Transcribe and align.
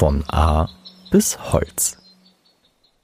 Von 0.00 0.24
A 0.28 0.66
bis 1.10 1.52
Holz. 1.52 1.98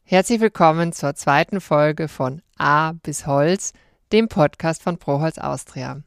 Herzlich 0.05 0.41
willkommen 0.41 0.95
zur 0.95 1.15
zweiten 1.15 1.61
Folge 1.61 2.09
von 2.09 2.41
A 2.57 2.93
bis 2.93 3.27
Holz, 3.27 3.75
dem 4.13 4.29
Podcast 4.29 4.83
von 4.83 4.97
Proholz 4.97 5.37
Austria. 5.37 6.01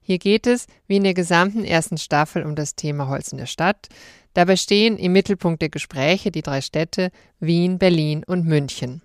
Hier 0.00 0.18
geht 0.18 0.48
es, 0.48 0.66
wie 0.88 0.96
in 0.96 1.04
der 1.04 1.14
gesamten 1.14 1.64
ersten 1.64 1.98
Staffel, 1.98 2.42
um 2.42 2.56
das 2.56 2.74
Thema 2.74 3.06
Holz 3.06 3.30
in 3.30 3.38
der 3.38 3.46
Stadt. 3.46 3.86
Dabei 4.32 4.56
stehen 4.56 4.98
im 4.98 5.12
Mittelpunkt 5.12 5.62
der 5.62 5.68
Gespräche 5.68 6.32
die 6.32 6.42
drei 6.42 6.62
Städte 6.62 7.12
Wien, 7.38 7.78
Berlin 7.78 8.24
und 8.26 8.44
München. 8.44 9.02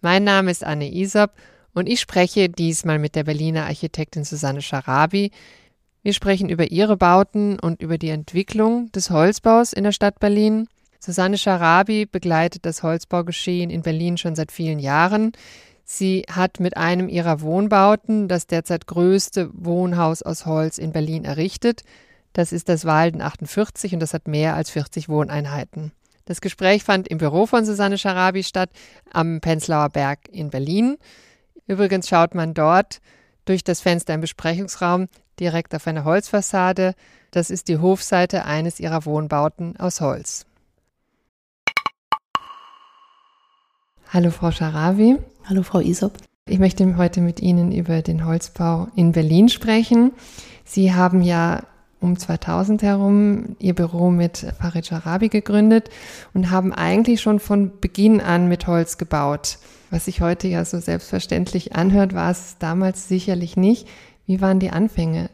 Mein 0.00 0.22
Name 0.22 0.52
ist 0.52 0.62
Anne 0.62 0.94
Isop 0.94 1.32
und 1.74 1.88
ich 1.88 1.98
spreche 1.98 2.48
diesmal 2.48 3.00
mit 3.00 3.16
der 3.16 3.24
Berliner 3.24 3.64
Architektin 3.64 4.22
Susanne 4.22 4.62
Scharabi. 4.62 5.32
Wir 6.02 6.12
sprechen 6.12 6.48
über 6.48 6.70
ihre 6.70 6.96
Bauten 6.96 7.58
und 7.58 7.82
über 7.82 7.98
die 7.98 8.10
Entwicklung 8.10 8.90
des 8.92 9.10
Holzbaus 9.10 9.72
in 9.72 9.84
der 9.84 9.92
Stadt 9.92 10.20
Berlin. 10.20 10.68
Susanne 11.00 11.38
Scharabi 11.38 12.06
begleitet 12.06 12.64
das 12.64 12.82
Holzbaugeschehen 12.82 13.70
in 13.70 13.82
Berlin 13.82 14.16
schon 14.16 14.34
seit 14.34 14.52
vielen 14.52 14.78
Jahren. 14.78 15.32
Sie 15.84 16.24
hat 16.30 16.60
mit 16.60 16.76
einem 16.76 17.08
ihrer 17.08 17.40
Wohnbauten 17.40 18.28
das 18.28 18.46
derzeit 18.46 18.86
größte 18.86 19.50
Wohnhaus 19.52 20.22
aus 20.22 20.44
Holz 20.44 20.78
in 20.78 20.92
Berlin 20.92 21.24
errichtet. 21.24 21.82
Das 22.32 22.52
ist 22.52 22.68
das 22.68 22.84
Walden 22.84 23.22
48 23.22 23.94
und 23.94 24.00
das 24.00 24.14
hat 24.14 24.28
mehr 24.28 24.54
als 24.54 24.70
40 24.70 25.08
Wohneinheiten. 25.08 25.92
Das 26.26 26.40
Gespräch 26.42 26.84
fand 26.84 27.08
im 27.08 27.18
Büro 27.18 27.46
von 27.46 27.64
Susanne 27.64 27.96
Scharabi 27.96 28.42
statt, 28.42 28.70
am 29.10 29.40
Penzlauer 29.40 29.88
Berg 29.88 30.28
in 30.30 30.50
Berlin. 30.50 30.98
Übrigens 31.66 32.08
schaut 32.08 32.34
man 32.34 32.52
dort 32.52 33.00
durch 33.46 33.64
das 33.64 33.80
Fenster 33.80 34.12
im 34.12 34.20
Besprechungsraum 34.20 35.08
direkt 35.40 35.74
auf 35.74 35.86
eine 35.86 36.04
Holzfassade. 36.04 36.94
Das 37.30 37.50
ist 37.50 37.68
die 37.68 37.78
Hofseite 37.78 38.44
eines 38.44 38.80
ihrer 38.80 39.04
Wohnbauten 39.04 39.76
aus 39.78 40.00
Holz. 40.00 40.46
Hallo 44.10 44.30
Frau 44.30 44.50
Scharabi. 44.50 45.16
Hallo 45.44 45.62
Frau 45.62 45.80
Isop. 45.80 46.12
Ich 46.46 46.58
möchte 46.58 46.96
heute 46.96 47.20
mit 47.20 47.40
Ihnen 47.40 47.72
über 47.72 48.00
den 48.00 48.24
Holzbau 48.24 48.88
in 48.96 49.12
Berlin 49.12 49.50
sprechen. 49.50 50.12
Sie 50.64 50.94
haben 50.94 51.20
ja 51.20 51.62
um 52.00 52.18
2000 52.18 52.82
herum 52.82 53.56
ihr 53.58 53.74
Büro 53.74 54.10
mit 54.10 54.46
Farid 54.58 54.86
Scharabi 54.86 55.28
gegründet 55.28 55.90
und 56.32 56.50
haben 56.50 56.72
eigentlich 56.72 57.20
schon 57.20 57.38
von 57.38 57.80
Beginn 57.80 58.20
an 58.20 58.48
mit 58.48 58.66
Holz 58.66 58.98
gebaut. 58.98 59.58
Was 59.90 60.04
sich 60.04 60.20
heute 60.20 60.48
ja 60.48 60.64
so 60.64 60.78
selbstverständlich 60.78 61.74
anhört, 61.74 62.14
war 62.14 62.30
es 62.30 62.56
damals 62.58 63.08
sicherlich 63.08 63.56
nicht. 63.56 63.88
Wie 64.28 64.42
waren 64.42 64.60
die 64.60 64.70
Anfänge? 64.70 65.30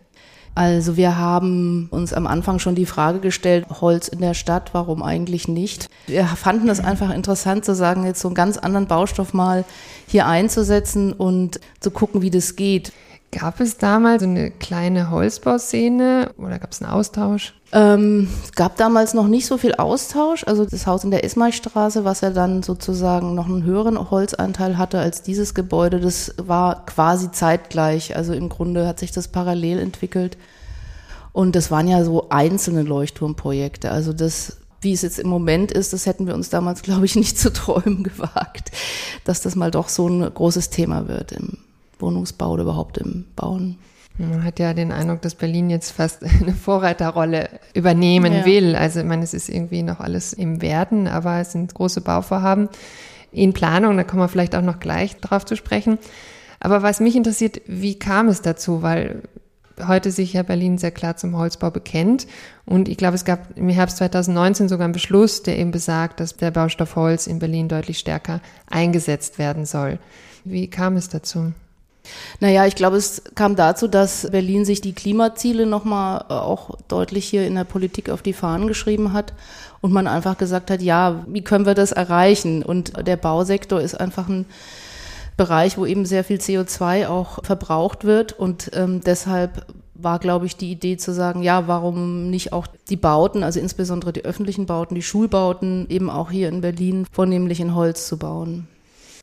Also 0.55 0.97
wir 0.97 1.19
haben 1.19 1.89
uns 1.91 2.13
am 2.13 2.29
Anfang 2.29 2.61
schon 2.61 2.77
die 2.77 2.87
Frage 2.87 3.19
gestellt, 3.19 3.67
Holz 3.81 4.07
in 4.07 4.21
der 4.21 4.35
Stadt, 4.35 4.73
warum 4.73 5.03
eigentlich 5.03 5.49
nicht? 5.49 5.91
Wir 6.07 6.25
fanden 6.27 6.69
es 6.69 6.79
einfach 6.79 7.13
interessant 7.13 7.65
zu 7.65 7.75
sagen, 7.75 8.07
jetzt 8.07 8.21
so 8.21 8.29
einen 8.29 8.37
ganz 8.37 8.57
anderen 8.57 8.87
Baustoff 8.87 9.35
mal 9.35 9.65
hier 10.07 10.29
einzusetzen 10.29 11.13
und 11.13 11.59
zu 11.81 11.91
gucken, 11.91 12.23
wie 12.23 12.31
das 12.31 12.55
geht. 12.55 12.93
Gab 13.35 13.59
es 13.59 13.79
damals 13.79 14.23
so 14.23 14.29
eine 14.29 14.53
kleine 14.53 15.11
Holzbauszene 15.11 16.31
oder 16.39 16.61
gab 16.61 16.71
es 16.71 16.81
einen 16.81 16.93
Austausch? 16.93 17.53
Ähm, 17.73 18.29
es 18.45 18.53
gab 18.53 18.77
damals 18.77 19.13
noch 19.13 19.27
nicht 19.27 19.47
so 19.47 19.59
viel 19.59 19.75
Austausch. 19.75 20.45
Also 20.47 20.65
das 20.65 20.87
Haus 20.87 21.03
in 21.03 21.11
der 21.11 21.25
Ismailstraße, 21.25 22.05
was 22.05 22.21
ja 22.21 22.31
dann 22.31 22.63
sozusagen 22.63 23.35
noch 23.35 23.47
einen 23.47 23.65
höheren 23.65 24.11
Holzanteil 24.13 24.79
hatte 24.79 25.01
als 25.01 25.23
dieses 25.23 25.53
Gebäude, 25.53 25.99
das 25.99 26.35
war 26.37 26.87
quasi 26.87 27.33
zeitgleich. 27.33 28.15
Also 28.15 28.35
im 28.35 28.49
Grunde 28.49 28.87
hat 28.87 29.01
sich 29.01 29.11
das 29.11 29.27
parallel 29.27 29.81
entwickelt. 29.81 30.39
Und 31.33 31.57
das 31.57 31.73
waren 31.73 31.89
ja 31.89 32.05
so 32.05 32.29
einzelne 32.29 32.83
Leuchtturmprojekte. 32.83 33.91
Also 33.91 34.13
das 34.13 34.59
wie 34.81 34.93
es 34.93 35.03
jetzt 35.03 35.19
im 35.19 35.29
Moment 35.29 35.73
ist, 35.73 35.93
das 35.93 36.07
hätten 36.07 36.27
wir 36.29 36.35
uns 36.35 36.51
damals, 36.51 36.83
glaube 36.85 37.07
ich, 37.07 37.17
nicht 37.17 37.37
zu 37.37 37.53
träumen 37.53 38.05
gewagt, 38.05 38.71
dass 39.25 39.41
das 39.41 39.57
mal 39.57 39.73
doch 39.73 39.89
so 39.89 40.07
ein 40.07 40.21
großes 40.33 40.71
Thema 40.71 41.09
wird 41.09 41.33
im 41.33 41.59
Wohnungsbau 42.05 42.51
oder 42.53 42.63
überhaupt 42.63 42.99
im 42.99 43.25
Bauen. 43.35 43.79
Man 44.17 44.45
hat 44.45 44.61
ja 44.61 44.75
den 44.75 44.93
Eindruck, 44.93 45.23
dass 45.23 45.35
Berlin 45.35 45.71
jetzt 45.71 45.91
fast 45.91 46.23
eine 46.41 46.53
Vorreiterrolle 46.53 47.49
übernehmen 47.75 48.33
ja. 48.33 48.45
will. 48.45 48.77
Also 48.77 49.01
ich 49.01 49.07
meine, 49.07 49.25
es 49.25 49.35
ist 49.35 49.49
irgendwie 49.49 49.83
noch 49.83 50.01
alles 50.01 50.33
im 50.33 50.63
Werden, 50.63 51.09
aber 51.09 51.41
es 51.41 51.53
sind 51.53 51.75
große 51.75 52.01
Bauvorhaben 52.01 52.69
in 53.33 53.53
Planung. 53.53 53.97
Da 53.97 54.05
kommen 54.05 54.23
wir 54.23 54.29
vielleicht 54.29 54.55
auch 54.55 54.63
noch 54.63 54.79
gleich 54.79 55.17
drauf 55.17 55.45
zu 55.45 55.57
sprechen. 55.57 55.99
Aber 56.61 56.83
was 56.83 57.01
mich 57.01 57.17
interessiert, 57.17 57.61
wie 57.67 57.99
kam 57.99 58.29
es 58.29 58.41
dazu? 58.41 58.83
Weil 58.83 59.23
heute 59.87 60.13
sich 60.13 60.33
ja 60.33 60.45
Berlin 60.45 60.79
sehr 60.79 60.93
klar 60.93 61.17
zum 61.17 61.37
Holzbau 61.37 61.71
bekennt. 61.71 62.29
Und 62.65 62.89
ich 62.89 62.97
glaube, 62.97 63.17
es 63.17 63.25
gab 63.25 63.57
im 63.57 63.69
Herbst 63.69 63.97
2019 63.97 64.69
sogar 64.69 64.85
einen 64.85 64.93
Beschluss, 64.93 65.43
der 65.43 65.59
eben 65.59 65.73
besagt, 65.73 66.21
dass 66.21 66.37
der 66.37 66.53
Baustoff 66.53 66.95
Holz 66.95 67.27
in 67.27 67.41
Berlin 67.41 67.69
deutlich 67.69 67.99
stärker 67.99 68.41
eingesetzt 68.71 69.39
werden 69.39 69.67
soll. 69.67 69.99
Wie 70.45 70.69
kam 70.69 70.97
es 70.97 71.09
dazu? 71.09 71.53
Naja, 72.41 72.67
ich 72.67 72.75
glaube, 72.75 72.97
es 72.97 73.23
kam 73.35 73.57
dazu, 73.57 73.89
dass 73.89 74.31
Berlin 74.31 74.65
sich 74.65 74.81
die 74.81 74.93
Klimaziele 74.93 75.67
nochmal 75.67 76.25
äh, 76.29 76.35
auch 76.35 76.77
deutlich 76.89 77.27
hier 77.27 77.47
in 77.47 77.55
der 77.55 77.65
Politik 77.65 78.11
auf 78.11 78.23
die 78.23 78.33
Fahnen 78.33 78.67
geschrieben 78.67 79.13
hat 79.13 79.33
und 79.81 79.93
man 79.93 80.07
einfach 80.07 80.39
gesagt 80.39 80.71
hat, 80.71 80.83
ja, 80.83 81.25
wie 81.27 81.43
können 81.43 81.67
wir 81.67 81.75
das 81.75 81.93
erreichen? 81.93 82.63
Und 82.63 83.07
der 83.07 83.17
Bausektor 83.17 83.81
ist 83.81 83.99
einfach 83.99 84.29
ein 84.29 84.47
Bereich, 85.37 85.77
wo 85.77 85.85
eben 85.85 86.07
sehr 86.07 86.25
viel 86.25 86.39
CO2 86.39 87.09
auch 87.09 87.45
verbraucht 87.45 88.05
wird 88.05 88.33
und 88.33 88.71
ähm, 88.75 89.01
deshalb 89.05 89.67
war, 89.95 90.19
glaube 90.19 90.47
ich, 90.47 90.57
die 90.57 90.71
Idee 90.71 90.97
zu 90.97 91.13
sagen, 91.13 91.43
ja, 91.43 91.67
warum 91.67 92.31
nicht 92.31 92.53
auch 92.53 92.67
die 92.89 92.97
Bauten, 92.97 93.43
also 93.43 93.61
insbesondere 93.61 94.13
die 94.13 94.25
öffentlichen 94.25 94.67
Bauten, 94.67 94.95
die 94.95 95.03
Schulbauten 95.03 95.87
eben 95.89 96.11
auch 96.11 96.31
hier 96.31 96.49
in 96.49 96.61
Berlin 96.61 97.07
vornehmlich 97.11 97.61
in 97.61 97.75
Holz 97.75 98.07
zu 98.07 98.19
bauen. 98.19 98.69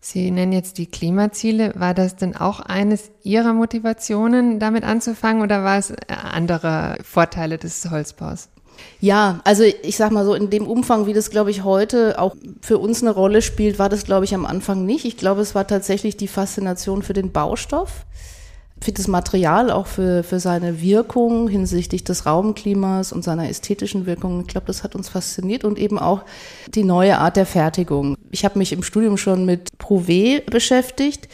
Sie 0.03 0.31
nennen 0.31 0.51
jetzt 0.51 0.79
die 0.79 0.87
Klimaziele. 0.87 1.73
War 1.75 1.93
das 1.93 2.15
denn 2.15 2.35
auch 2.35 2.59
eines 2.59 3.11
Ihrer 3.21 3.53
Motivationen, 3.53 4.59
damit 4.59 4.83
anzufangen 4.83 5.43
oder 5.43 5.63
war 5.63 5.77
es 5.77 5.93
andere 6.07 6.97
Vorteile 7.03 7.59
des 7.59 7.89
Holzbaus? 7.91 8.49
Ja, 8.99 9.41
also 9.43 9.63
ich 9.63 9.97
sag 9.97 10.11
mal 10.11 10.25
so, 10.25 10.33
in 10.33 10.49
dem 10.49 10.65
Umfang, 10.65 11.05
wie 11.05 11.13
das, 11.13 11.29
glaube 11.29 11.51
ich, 11.51 11.63
heute 11.63 12.19
auch 12.19 12.35
für 12.61 12.79
uns 12.79 13.03
eine 13.03 13.11
Rolle 13.11 13.43
spielt, 13.43 13.77
war 13.77 13.89
das, 13.89 14.03
glaube 14.03 14.25
ich, 14.25 14.33
am 14.33 14.47
Anfang 14.47 14.87
nicht. 14.87 15.05
Ich 15.05 15.17
glaube, 15.17 15.41
es 15.41 15.53
war 15.53 15.67
tatsächlich 15.67 16.17
die 16.17 16.27
Faszination 16.27 17.03
für 17.03 17.13
den 17.13 17.31
Baustoff 17.31 18.07
das 18.89 19.07
Material, 19.07 19.69
auch 19.69 19.85
für, 19.85 20.23
für 20.23 20.39
seine 20.39 20.81
Wirkung 20.81 21.47
hinsichtlich 21.47 22.03
des 22.03 22.25
Raumklimas 22.25 23.13
und 23.13 23.23
seiner 23.23 23.47
ästhetischen 23.47 24.05
Wirkung. 24.07 24.41
Ich 24.41 24.47
glaube, 24.47 24.67
das 24.67 24.83
hat 24.83 24.95
uns 24.95 25.09
fasziniert 25.09 25.63
und 25.63 25.77
eben 25.77 25.99
auch 25.99 26.23
die 26.67 26.83
neue 26.83 27.19
Art 27.19 27.37
der 27.37 27.45
Fertigung. 27.45 28.17
Ich 28.31 28.43
habe 28.43 28.57
mich 28.57 28.73
im 28.73 28.83
Studium 28.83 29.17
schon 29.17 29.45
mit 29.45 29.69
Prouvé 29.79 30.43
beschäftigt. 30.49 31.29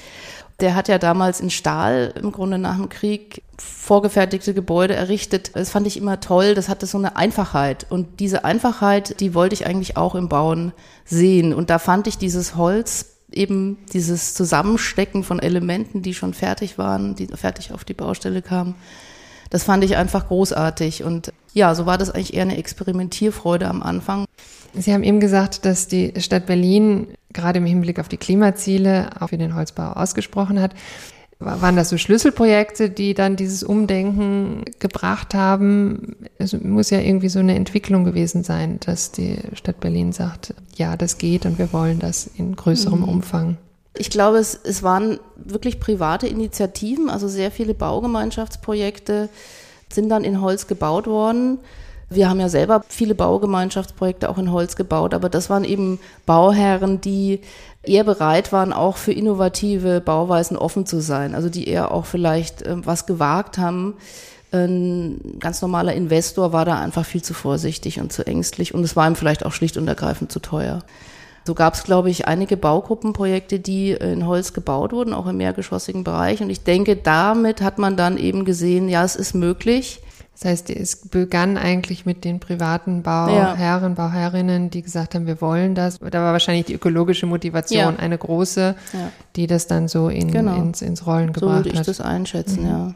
Der 0.59 0.75
hat 0.75 0.87
ja 0.87 0.97
damals 0.97 1.39
in 1.39 1.49
Stahl 1.49 2.13
im 2.21 2.31
Grunde 2.31 2.57
nach 2.57 2.77
dem 2.77 2.89
Krieg 2.89 3.43
vorgefertigte 3.57 4.53
Gebäude 4.53 4.95
errichtet. 4.95 5.51
Das 5.53 5.69
fand 5.69 5.87
ich 5.87 5.97
immer 5.97 6.19
toll. 6.19 6.55
Das 6.55 6.67
hatte 6.67 6.85
so 6.85 6.97
eine 6.97 7.15
Einfachheit. 7.15 7.85
Und 7.89 8.19
diese 8.19 8.43
Einfachheit, 8.43 9.19
die 9.19 9.33
wollte 9.33 9.53
ich 9.53 9.67
eigentlich 9.67 9.97
auch 9.97 10.15
im 10.15 10.29
Bauen 10.29 10.73
sehen. 11.05 11.53
Und 11.53 11.69
da 11.69 11.79
fand 11.79 12.07
ich 12.07 12.17
dieses 12.17 12.55
Holz 12.55 13.16
eben 13.31 13.77
dieses 13.93 14.33
Zusammenstecken 14.33 15.23
von 15.23 15.39
Elementen, 15.39 16.01
die 16.01 16.13
schon 16.13 16.33
fertig 16.33 16.77
waren, 16.77 17.15
die 17.15 17.27
fertig 17.27 17.71
auf 17.71 17.83
die 17.83 17.93
Baustelle 17.93 18.41
kamen. 18.41 18.75
Das 19.49 19.63
fand 19.63 19.83
ich 19.83 19.95
einfach 19.97 20.27
großartig. 20.27 21.03
Und 21.03 21.33
ja, 21.53 21.73
so 21.75 21.85
war 21.85 21.97
das 21.97 22.09
eigentlich 22.09 22.33
eher 22.33 22.43
eine 22.43 22.57
Experimentierfreude 22.57 23.67
am 23.67 23.81
Anfang. 23.81 24.25
Sie 24.73 24.93
haben 24.93 25.03
eben 25.03 25.19
gesagt, 25.19 25.65
dass 25.65 25.87
die 25.87 26.13
Stadt 26.19 26.45
Berlin 26.45 27.07
gerade 27.33 27.59
im 27.59 27.65
Hinblick 27.65 27.99
auf 27.99 28.09
die 28.09 28.17
Klimaziele 28.17 29.09
auch 29.19 29.29
für 29.29 29.37
den 29.37 29.55
Holzbau 29.55 29.91
ausgesprochen 29.93 30.61
hat. 30.61 30.73
Waren 31.39 31.75
das 31.75 31.89
so 31.89 31.97
Schlüsselprojekte, 31.97 32.89
die 32.89 33.13
dann 33.13 33.35
dieses 33.35 33.61
Umdenken 33.61 34.63
gebracht 34.79 35.35
haben? 35.35 36.15
Es 36.39 36.53
muss 36.53 36.89
ja 36.89 36.99
irgendwie 36.99 37.29
so 37.29 37.37
eine 37.37 37.55
Entwicklung 37.55 38.05
gewesen 38.05 38.43
sein, 38.43 38.79
dass 38.79 39.11
die 39.11 39.37
Stadt 39.53 39.79
Berlin 39.79 40.13
sagt, 40.13 40.55
ja, 40.75 40.97
das 40.97 41.19
geht 41.19 41.45
und 41.45 41.59
wir 41.59 41.71
wollen 41.73 41.99
das 41.99 42.27
in 42.37 42.55
größerem 42.55 43.01
mhm. 43.01 43.09
Umfang. 43.09 43.57
Ich 43.95 44.09
glaube, 44.09 44.37
es, 44.37 44.59
es 44.63 44.81
waren 44.81 45.19
wirklich 45.35 45.79
private 45.79 46.27
Initiativen, 46.27 47.09
also 47.09 47.27
sehr 47.27 47.51
viele 47.51 47.75
Baugemeinschaftsprojekte 47.75 49.29
sind 49.91 50.09
dann 50.09 50.23
in 50.23 50.41
Holz 50.41 50.67
gebaut 50.67 51.07
worden. 51.07 51.59
Wir 52.09 52.29
haben 52.29 52.39
ja 52.39 52.47
selber 52.47 52.83
viele 52.87 53.15
Baugemeinschaftsprojekte 53.15 54.29
auch 54.29 54.37
in 54.37 54.51
Holz 54.51 54.75
gebaut, 54.77 55.13
aber 55.13 55.27
das 55.27 55.49
waren 55.49 55.65
eben 55.65 55.99
Bauherren, 56.25 57.01
die 57.01 57.41
eher 57.83 58.05
bereit 58.05 58.51
waren, 58.53 58.71
auch 58.71 58.97
für 58.97 59.11
innovative 59.11 59.99
Bauweisen 59.99 60.57
offen 60.57 60.85
zu 60.85 61.01
sein. 61.01 61.35
Also 61.35 61.49
die 61.49 61.67
eher 61.67 61.91
auch 61.91 62.05
vielleicht 62.05 62.61
äh, 62.61 62.85
was 62.85 63.05
gewagt 63.05 63.57
haben. 63.57 63.95
Ein 64.51 65.19
ganz 65.39 65.61
normaler 65.61 65.93
Investor 65.93 66.53
war 66.53 66.63
da 66.63 66.79
einfach 66.79 67.05
viel 67.05 67.21
zu 67.21 67.33
vorsichtig 67.33 67.99
und 67.99 68.13
zu 68.13 68.25
ängstlich 68.25 68.73
und 68.73 68.81
es 68.83 68.95
war 68.95 69.05
ihm 69.05 69.17
vielleicht 69.17 69.45
auch 69.45 69.51
schlicht 69.51 69.75
und 69.75 69.87
ergreifend 69.89 70.31
zu 70.31 70.39
teuer. 70.39 70.83
So 71.45 71.53
gab 71.53 71.73
es, 71.73 71.83
glaube 71.83 72.09
ich, 72.09 72.27
einige 72.27 72.55
Baugruppenprojekte, 72.57 73.59
die 73.59 73.91
in 73.91 74.25
Holz 74.25 74.53
gebaut 74.53 74.91
wurden, 74.91 75.13
auch 75.13 75.27
im 75.27 75.37
mehrgeschossigen 75.37 76.03
Bereich. 76.03 76.41
Und 76.41 76.49
ich 76.49 76.63
denke, 76.63 76.97
damit 76.97 77.61
hat 77.61 77.77
man 77.77 77.95
dann 77.95 78.17
eben 78.17 78.43
gesehen, 78.43 78.89
ja, 78.89 79.03
es 79.03 79.15
ist 79.15 79.33
möglich. 79.33 80.01
Das 80.39 80.45
heißt, 80.45 80.69
es 80.69 80.97
begann 80.97 81.57
eigentlich 81.57 82.05
mit 82.05 82.23
den 82.23 82.39
privaten 82.39 83.01
Bauherren, 83.01 83.59
ja. 83.59 83.89
Bauherrinnen, 83.89 84.69
die 84.69 84.83
gesagt 84.83 85.15
haben, 85.15 85.25
wir 85.25 85.41
wollen 85.41 85.73
das. 85.73 85.97
Da 85.97 86.21
war 86.21 86.31
wahrscheinlich 86.31 86.67
die 86.67 86.75
ökologische 86.75 87.25
Motivation 87.25 87.95
ja. 87.95 87.99
eine 87.99 88.19
große, 88.19 88.75
ja. 88.93 89.11
die 89.35 89.47
das 89.47 89.65
dann 89.65 89.87
so 89.87 90.09
in, 90.09 90.31
genau. 90.31 90.55
ins, 90.57 90.83
ins 90.83 91.07
Rollen 91.07 91.33
gebracht 91.33 91.51
hat. 91.51 91.63
So 91.63 91.69
würde 91.71 91.79
ich 91.79 91.85
das 91.85 92.01
einschätzen, 92.01 92.61
mhm. 92.61 92.69
ja. 92.69 92.95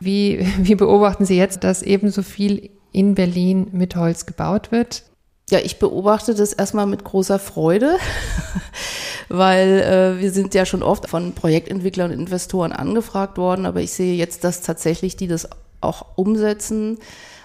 Wie, 0.00 0.44
wie 0.58 0.74
beobachten 0.74 1.24
Sie 1.24 1.36
jetzt, 1.36 1.62
dass 1.62 1.82
ebenso 1.82 2.22
viel 2.22 2.70
in 2.90 3.14
Berlin 3.14 3.68
mit 3.70 3.94
Holz 3.94 4.26
gebaut 4.26 4.72
wird? 4.72 5.04
Ja, 5.48 5.60
ich 5.60 5.78
beobachte 5.78 6.34
das 6.34 6.52
erstmal 6.52 6.86
mit 6.86 7.04
großer 7.04 7.38
Freude, 7.38 7.98
weil 9.28 10.16
äh, 10.18 10.20
wir 10.20 10.32
sind 10.32 10.52
ja 10.54 10.66
schon 10.66 10.82
oft 10.82 11.08
von 11.08 11.32
Projektentwicklern 11.32 12.10
und 12.10 12.18
Investoren 12.18 12.72
angefragt 12.72 13.38
worden, 13.38 13.66
aber 13.66 13.82
ich 13.82 13.92
sehe 13.92 14.16
jetzt, 14.16 14.42
dass 14.42 14.62
tatsächlich 14.62 15.14
die 15.14 15.28
das 15.28 15.48
auch 15.80 16.06
umsetzen, 16.16 16.98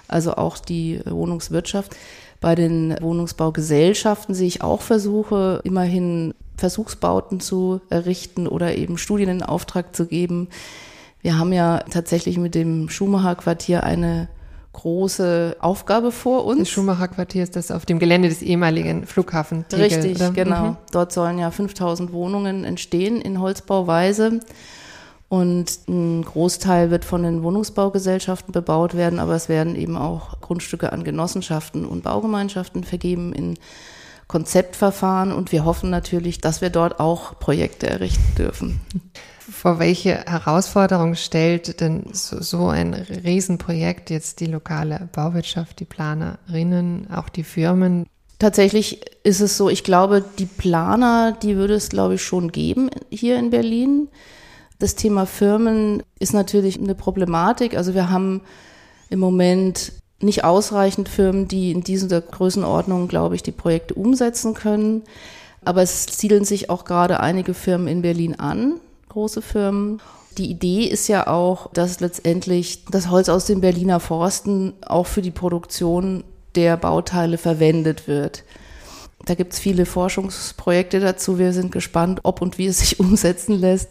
also 0.08 0.36
auch 0.36 0.58
die 0.58 1.02
Wohnungswirtschaft. 1.06 1.96
Bei 2.40 2.56
den 2.56 2.96
Wohnungsbaugesellschaften 3.00 4.34
sehe 4.34 4.48
ich 4.48 4.62
auch 4.62 4.82
Versuche, 4.82 5.62
immerhin 5.64 6.34
Versuchsbauten 6.58 7.40
zu 7.40 7.82
errichten 7.90 8.48
oder 8.48 8.76
eben 8.78 8.98
Studien 8.98 9.30
in 9.30 9.44
Auftrag 9.44 9.96
zu 9.96 10.06
geben. 10.06 10.50
Wir 11.22 11.38
haben 11.38 11.54
ja 11.54 11.80
tatsächlich 11.90 12.38
mit 12.38 12.56
dem 12.56 12.90
Schumacher 12.90 13.36
Quartier 13.36 13.84
eine 13.84 14.28
große 14.74 15.58
Aufgabe 15.60 16.12
vor 16.12 16.46
uns. 16.46 16.60
Das 16.60 16.70
Schumacher 16.70 17.08
Quartier 17.10 17.44
ist 17.44 17.56
das 17.56 17.72
auf 17.72 17.86
dem 17.86 18.00
Gelände 18.00 18.30
des 18.30 18.42
ehemaligen 18.42 19.06
Flughafens. 19.06 19.66
Richtig, 19.74 20.16
oder? 20.16 20.32
genau. 20.32 20.66
Mhm. 20.66 20.78
Dort 20.92 21.12
sollen 21.12 21.38
ja 21.38 21.52
5000 21.52 22.14
Wohnungen 22.14 22.64
entstehen 22.64 23.22
in 23.22 23.40
Holzbauweise. 23.40 24.40
Und 25.32 25.88
ein 25.88 26.26
Großteil 26.26 26.92
wird 26.92 27.06
von 27.06 27.24
den 27.24 27.42
Wohnungsbaugesellschaften 27.42 28.52
bebaut 28.52 28.96
werden, 28.98 29.18
aber 29.18 29.34
es 29.34 29.48
werden 29.48 29.78
eben 29.78 29.96
auch 29.96 30.42
Grundstücke 30.42 30.92
an 30.92 31.06
Genossenschaften 31.06 31.86
und 31.86 32.04
Baugemeinschaften 32.04 32.84
vergeben 32.84 33.32
in 33.32 33.58
Konzeptverfahren. 34.28 35.32
Und 35.32 35.54
wir 35.54 35.64
hoffen 35.64 35.90
natürlich, 35.90 36.42
dass 36.42 36.60
wir 36.60 36.70
dort 36.70 37.00
auch 37.00 37.40
Projekte 37.40 37.90
errichten 37.90 38.36
dürfen. 38.38 38.82
Vor 39.40 39.80
welche 39.80 40.16
Herausforderung 40.26 41.16
stellt 41.16 41.80
denn 41.80 42.08
so, 42.12 42.42
so 42.42 42.68
ein 42.68 42.94
Riesenprojekt 42.94 44.10
jetzt 44.10 44.42
die 44.42 44.48
lokale 44.48 45.08
Bauwirtschaft, 45.14 45.80
die 45.80 45.86
Planerinnen, 45.86 47.10
auch 47.10 47.30
die 47.30 47.46
Firmen? 47.46 48.06
Tatsächlich 48.38 49.00
ist 49.24 49.40
es 49.40 49.56
so, 49.56 49.70
ich 49.70 49.86
glaube, 49.86 50.26
die 50.40 50.46
Planer, 50.46 51.32
die 51.42 51.56
würde 51.56 51.76
es, 51.76 51.88
glaube 51.88 52.16
ich, 52.16 52.22
schon 52.22 52.52
geben 52.52 52.90
hier 53.10 53.40
in 53.40 53.50
Berlin. 53.50 54.10
Das 54.82 54.96
Thema 54.96 55.28
Firmen 55.28 56.02
ist 56.18 56.34
natürlich 56.34 56.80
eine 56.80 56.96
Problematik. 56.96 57.78
Also 57.78 57.94
wir 57.94 58.10
haben 58.10 58.42
im 59.12 59.20
Moment 59.20 59.92
nicht 60.20 60.44
ausreichend 60.44 61.08
Firmen, 61.08 61.48
die 61.48 61.70
in 61.70 61.84
dieser 61.84 62.20
Größenordnung, 62.20 63.08
glaube 63.08 63.36
ich, 63.36 63.44
die 63.44 63.52
Projekte 63.52 63.94
umsetzen 63.94 64.56
können. 64.56 65.04
Aber 65.64 65.84
es 65.84 66.06
siedeln 66.06 66.46
sich 66.46 66.72
auch 66.72 66.84
gerade 66.84 67.20
einige 67.20 67.54
Firmen 67.54 67.88
in 67.88 68.02
Berlin 68.02 68.40
an, 68.40 68.80
große 69.10 69.44
Firmen. 69.44 70.02
Die 70.40 70.50
Idee 70.50 70.86
ist 70.86 71.08
ja 71.08 71.28
auch, 71.28 71.72
dass 71.74 72.00
letztendlich 72.00 72.84
das 72.86 73.12
Holz 73.12 73.30
aus 73.30 73.46
den 73.46 73.62
Berliner 73.62 74.00
Forsten 74.00 74.74
auch 74.84 75.06
für 75.06 75.22
die 75.22 75.30
Produktion 75.30 76.24
der 76.56 76.76
Bauteile 76.76 77.38
verwendet 77.38 78.08
wird. 78.08 78.44
Da 79.26 79.36
gibt 79.36 79.54
es 79.54 79.60
viele 79.60 79.86
Forschungsprojekte 79.86 81.00
dazu. 81.00 81.38
Wir 81.38 81.54
sind 81.54 81.72
gespannt, 81.72 82.22
ob 82.24 82.42
und 82.42 82.58
wie 82.58 82.66
es 82.66 82.80
sich 82.80 83.00
umsetzen 83.00 83.54
lässt. 83.54 83.90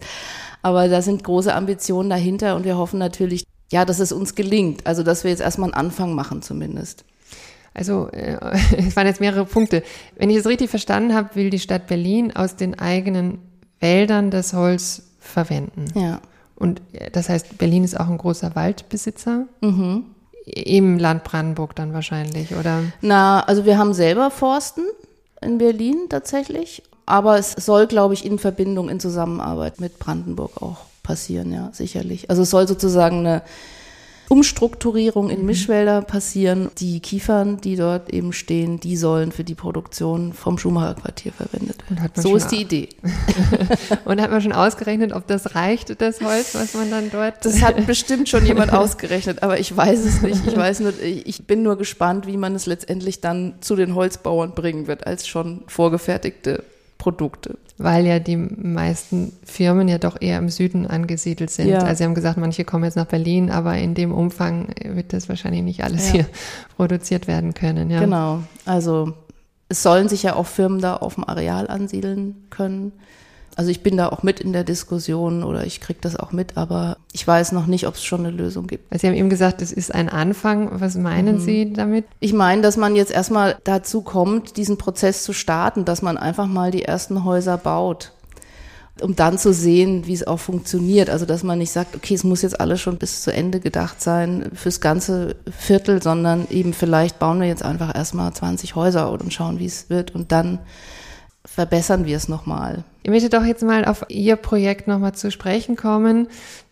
Aber 0.63 0.89
da 0.89 1.03
sind 1.03 1.25
große 1.25 1.55
Ambitionen 1.55 2.11
dahinter 2.11 2.57
und 2.57 2.65
wir 2.65 2.77
hoffen 2.77 2.99
natürlich, 2.99 3.45
ja, 3.73 3.85
dass 3.85 3.99
es 3.99 4.13
uns 4.13 4.35
gelingt. 4.35 4.87
Also, 4.87 5.03
dass 5.03 5.25
wir 5.25 5.31
jetzt 5.31 5.41
erstmal 5.41 5.73
einen 5.73 5.87
Anfang 5.87 6.15
machen 6.15 6.43
zumindest. 6.43 7.05
Also 7.75 8.09
äh, 8.09 8.37
es 8.77 8.97
waren 8.97 9.07
jetzt 9.07 9.21
mehrere 9.21 9.45
Punkte. 9.45 9.83
Wenn 10.17 10.31
ich 10.31 10.37
es 10.37 10.47
richtig 10.47 10.71
verstanden 10.71 11.15
habe, 11.15 11.35
will 11.35 11.51
die 11.51 11.59
Stadt 11.59 11.87
Berlin 11.87 12.35
aus 12.35 12.57
den 12.57 12.79
eigenen 12.79 13.39
Wäldern 13.79 14.31
das 14.31 14.53
Holz 14.53 15.03
verwenden. 15.19 15.87
Ja. 15.95 16.21
Und 16.57 16.83
äh, 16.93 17.11
das 17.11 17.29
heißt, 17.29 17.59
Berlin 17.59 17.85
ist 17.85 17.99
auch 17.99 18.09
ein 18.09 18.19
großer 18.19 18.55
Waldbesitzer. 18.55 19.47
Mhm. 19.61 20.05
Im 20.47 20.99
Land 20.99 21.23
Brandenburg 21.25 21.77
dann 21.77 21.93
wahrscheinlich, 21.93 22.55
oder? 22.55 22.83
Na, 23.03 23.41
also 23.41 23.67
wir 23.67 23.79
haben 23.79 23.95
selber 23.95 24.31
Forsten 24.31 24.83
in 25.43 25.59
Berlin 25.59 26.07
tatsächlich 26.09 26.83
aber 27.11 27.39
es 27.39 27.53
soll, 27.53 27.87
glaube 27.87 28.15
ich, 28.15 28.25
in 28.25 28.39
Verbindung, 28.39 28.89
in 28.89 29.01
Zusammenarbeit 29.01 29.81
mit 29.81 29.99
Brandenburg 29.99 30.63
auch 30.63 30.79
passieren, 31.03 31.53
ja, 31.53 31.71
sicherlich. 31.73 32.31
Also 32.31 32.43
es 32.43 32.51
soll 32.51 32.69
sozusagen 32.69 33.27
eine 33.27 33.43
Umstrukturierung 34.31 35.29
in 35.29 35.41
mhm. 35.41 35.47
Mischwälder 35.47 36.03
passieren. 36.03 36.71
Die 36.79 37.01
Kiefern, 37.01 37.61
die 37.61 37.75
dort 37.75 38.11
eben 38.11 38.33
stehen, 38.33 38.79
die 38.79 38.97
sollen 38.97 39.33
für 39.33 39.43
die 39.43 39.57
Produktion 39.57 40.33
vom 40.35 40.57
Schumacher 40.57 40.95
Quartier 40.95 41.33
verwendet 41.33 41.79
werden. 41.91 42.13
So 42.15 42.37
ist 42.37 42.53
die 42.53 42.61
Idee. 42.61 42.91
Und 44.05 44.21
hat 44.21 44.31
man 44.31 44.41
schon 44.41 44.53
ausgerechnet, 44.53 45.13
ob 45.13 45.27
das 45.27 45.57
reicht, 45.57 46.01
das 46.01 46.21
Holz, 46.21 46.55
was 46.55 46.75
man 46.75 46.93
dann 46.93 47.11
dort. 47.11 47.45
Das 47.45 47.61
hat 47.61 47.85
bestimmt 47.89 48.29
schon 48.29 48.47
jemand 48.47 48.73
ausgerechnet, 48.73 49.43
aber 49.43 49.59
ich 49.59 49.77
weiß 49.77 49.99
es 49.99 50.23
nicht. 50.23 50.47
Ich 50.47 50.57
weiß 50.57 50.79
nur, 50.79 50.93
ich 51.03 51.45
bin 51.49 51.65
nur 51.65 51.77
gespannt, 51.77 52.29
wie 52.29 52.37
man 52.37 52.55
es 52.55 52.67
letztendlich 52.67 53.21
dann 53.21 53.55
zu 53.61 53.75
den 53.75 53.97
Holzbauern 53.97 54.53
bringen 54.53 54.87
wird, 54.87 55.09
als 55.09 55.27
schon 55.27 55.65
vorgefertigte 55.67 56.63
Produkte. 57.01 57.57
Weil 57.79 58.07
ja 58.07 58.19
die 58.19 58.37
meisten 58.37 59.33
Firmen 59.43 59.89
ja 59.89 59.97
doch 59.97 60.21
eher 60.21 60.39
im 60.39 60.51
Süden 60.51 60.87
angesiedelt 60.87 61.51
sind. 61.51 61.69
Ja. 61.69 61.79
Also 61.79 61.99
Sie 61.99 62.05
haben 62.05 62.15
gesagt, 62.15 62.37
manche 62.37 62.65
kommen 62.65 62.85
jetzt 62.85 62.97
nach 62.97 63.07
Berlin, 63.07 63.51
aber 63.51 63.77
in 63.79 63.95
dem 63.95 64.13
Umfang 64.13 64.69
wird 64.85 65.15
das 65.15 65.31
wahrscheinlich 65.31 65.63
nicht 65.63 65.83
alles 65.83 66.09
ja. 66.09 66.13
hier 66.13 66.27
produziert 66.77 67.27
werden 67.27 67.55
können. 67.55 67.91
Ja. 67.91 68.01
Genau. 68.01 68.43
Also 68.67 69.15
es 69.71 69.83
sollen 69.83 70.09
sich 70.09 70.23
ja 70.23 70.37
auch 70.37 70.47
Firmen 70.47 70.81
da 70.83 70.97
auf 70.97 71.15
dem 71.15 71.25
Areal 71.25 71.69
ansiedeln 71.69 72.35
können. 72.51 72.93
Also 73.57 73.71
ich 73.71 73.83
bin 73.83 73.97
da 73.97 74.09
auch 74.09 74.23
mit 74.23 74.41
in 74.41 74.53
der 74.53 74.65
Diskussion 74.65 75.43
oder 75.43 75.67
ich 75.67 75.81
kriege 75.81 75.99
das 76.01 76.17
auch 76.17 76.33
mit, 76.33 76.57
aber 76.57 76.97
ich 77.13 77.27
weiß 77.27 77.53
noch 77.53 77.67
nicht, 77.67 77.87
ob 77.87 77.95
es 77.95 78.05
schon 78.05 78.21
eine 78.21 78.31
Lösung 78.31 78.67
gibt. 78.67 78.91
Also 78.91 79.03
Sie 79.03 79.07
haben 79.09 79.17
eben 79.17 79.31
gesagt, 79.31 79.61
es 79.61 79.73
ist 79.73 79.95
ein 79.95 80.09
Anfang. 80.09 80.81
Was 80.81 80.97
meinen 80.97 81.37
mhm. 81.37 81.41
Sie 81.41 81.73
damit? 81.73 82.07
Ich 82.21 82.33
meine, 82.33 82.63
dass 82.63 82.77
man 82.77 82.97
jetzt 82.97 83.13
erstmal 83.13 83.57
dazu 83.65 84.03
kommt, 84.03 84.57
diesen 84.57 84.79
Prozess 84.79 85.25
zu 85.25 85.33
starten, 85.33 85.85
dass 85.85 86.01
man 86.03 86.17
einfach 86.17 86.47
mal 86.47 86.71
die 86.71 86.85
ersten 86.85 87.25
Häuser 87.25 87.59
baut 87.59 88.13
um 89.03 89.17
dann 89.17 89.39
zu 89.39 89.53
sehen, 89.53 90.07
wie 90.07 90.13
es 90.13 90.27
auch 90.27 90.39
funktioniert. 90.39 91.11
Also 91.11 91.27
dass 91.27 91.43
man 91.43 91.59
nicht 91.59 91.73
sagt, 91.73 91.97
okay, 91.97 92.15
es 92.15 92.25
muss 92.25 92.43
jetzt 92.43 92.61
alles 92.61 92.81
schon 92.81 92.99
bis 92.99 93.23
zu 93.23 93.33
Ende 93.33 93.61
gedacht 93.61 94.01
sein 94.01 94.51
fürs 94.55 94.81
ganze 94.81 95.37
Viertel, 95.51 96.03
sondern 96.03 96.47
eben 96.51 96.73
vielleicht 96.73 97.19
bauen 97.19 97.41
wir 97.41 97.49
jetzt 97.49 97.63
einfach 97.63 97.95
erstmal 97.95 98.33
20 98.33 98.75
Häuser 98.75 99.11
und 99.11 99.33
schauen, 99.33 99.59
wie 99.59 99.67
es 99.67 99.91
wird 99.91 100.15
und 100.15 100.33
dann 100.33 100.59
verbessern 101.51 102.07
wir 102.07 102.17
es 102.17 102.29
nochmal. 102.29 102.85
Ich 103.03 103.11
möchte 103.11 103.29
doch 103.29 103.45
jetzt 103.45 103.65
mal 103.65 103.85
auf 103.85 104.05
Ihr 104.09 104.37
Projekt 104.37 104.87
nochmal 104.87 105.15
zu 105.15 105.31
sprechen 105.31 105.75
kommen. 105.75 106.29